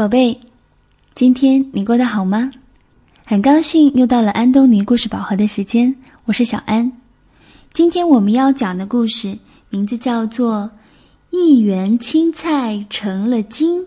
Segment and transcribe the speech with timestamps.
[0.00, 0.40] 宝贝，
[1.14, 2.50] 今天你过得好吗？
[3.26, 6.90] 很高兴又到了安东尼故事宝盒的时间，我是小安。
[7.74, 10.70] 今天我们要讲的故事名字叫做
[11.36, 13.82] 《一园青菜成了精》。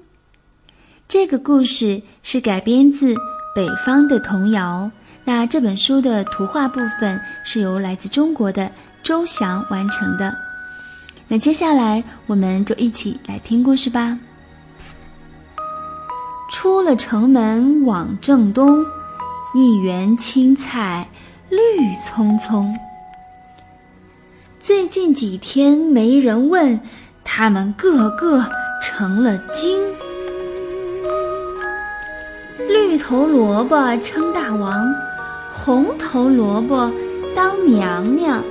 [1.08, 3.16] 这个故事是改编自
[3.56, 4.92] 北方的童谣。
[5.26, 8.72] 那这本书的图画部分是由来自中国的
[9.02, 10.38] 周翔完成的。
[11.28, 14.20] 那接下来我们就一起来听故事吧。
[16.64, 18.86] 出了城门往正东，
[19.54, 21.10] 一园青菜
[21.50, 21.60] 绿
[22.06, 22.74] 葱葱。
[24.62, 26.80] 最近几天没人问，
[27.26, 28.46] 他们个个
[28.82, 29.78] 成了精。
[32.70, 34.86] 绿头萝卜称大王，
[35.52, 36.90] 红头萝卜
[37.36, 38.42] 当娘娘。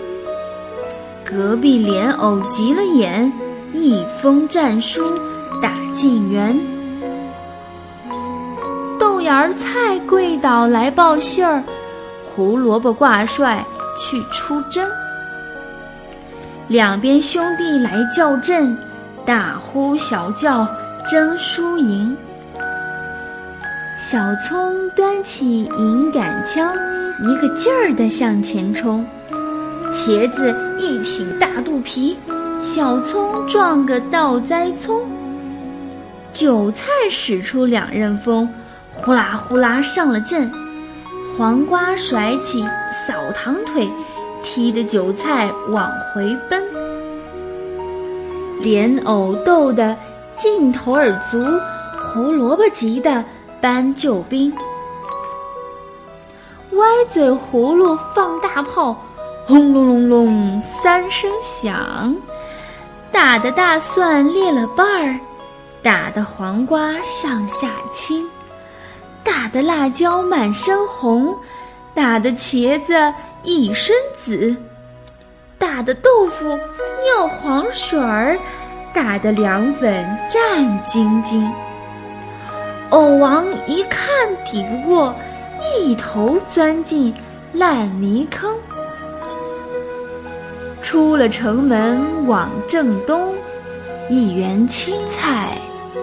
[1.25, 3.33] 隔壁莲藕急了眼，
[3.73, 5.01] 一封战书
[5.63, 6.72] 打进园。
[9.23, 11.63] 芽菜跪倒来报信儿，
[12.25, 13.65] 胡萝卜挂帅
[13.99, 14.89] 去出征。
[16.69, 18.77] 两边兄弟来叫阵，
[19.25, 20.67] 大呼小叫
[21.09, 22.17] 争输赢。
[23.97, 26.75] 小葱端起银杆枪，
[27.21, 29.07] 一个劲儿地向前冲。
[29.93, 32.19] 茄子一挺大肚皮，
[32.59, 35.03] 小葱撞个倒栽葱。
[36.33, 38.49] 韭菜使出两刃锋。
[38.95, 40.51] 呼啦呼啦上了阵，
[41.37, 42.63] 黄瓜甩起
[43.07, 43.91] 扫堂腿，
[44.43, 46.63] 踢得韭菜往回奔。
[48.61, 49.97] 莲藕斗得
[50.39, 51.39] 劲头儿足，
[52.01, 53.25] 胡萝卜急得
[53.61, 54.53] 搬救兵。
[56.73, 58.97] 歪嘴葫芦放大炮，
[59.47, 62.17] 轰隆隆隆三声响，
[63.11, 65.19] 打的大蒜裂了瓣儿，
[65.83, 68.31] 打的黄瓜上下青。
[69.25, 71.37] 打的辣椒满身红，
[71.95, 74.57] 打的茄子一身紫，
[75.59, 78.39] 打的豆腐尿黄水儿，
[78.95, 81.47] 打的凉粉战兢兢。
[82.91, 84.09] 藕王一看
[84.45, 85.15] 抵不过，
[85.77, 87.15] 一头钻进
[87.53, 88.57] 烂泥坑。
[90.83, 93.35] 出了城门往正东，
[94.11, 95.57] 一园青菜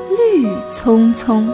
[0.09, 1.53] 绿葱葱。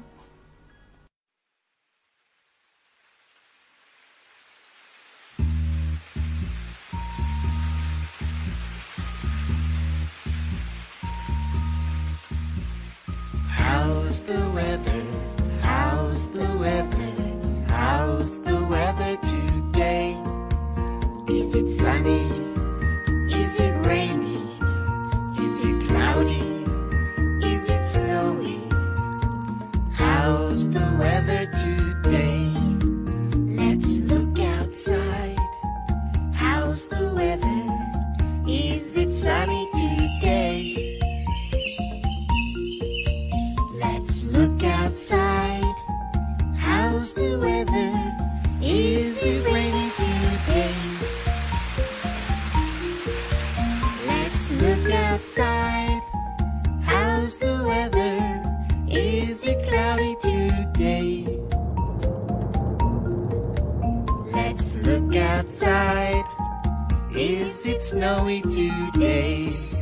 [14.11, 15.03] How's the weather?
[15.61, 17.13] How's the weather?
[17.69, 20.21] How's the weather today?
[21.29, 22.30] Is it sunny?
[68.01, 69.80] Snowy today.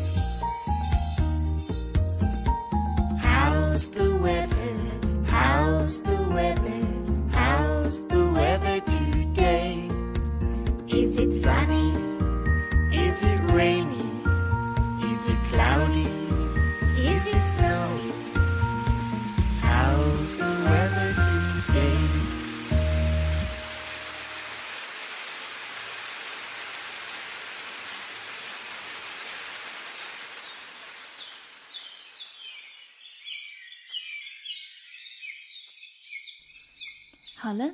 [37.42, 37.74] 好了，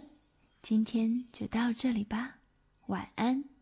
[0.61, 2.35] 今天就到这里吧，
[2.85, 3.54] 晚安。